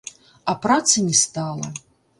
А 0.53 0.55
працы 0.63 1.05
не 1.11 1.15
стала. 1.23 1.73